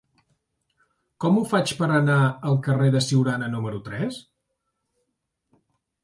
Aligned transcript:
Com 1.25 1.35
ho 1.37 1.41
faig 1.49 1.73
per 1.81 1.89
anar 1.97 2.15
al 2.51 2.57
carrer 2.67 2.87
de 2.95 3.01
Siurana 3.07 3.49
número 3.57 3.81
tres? 3.89 4.17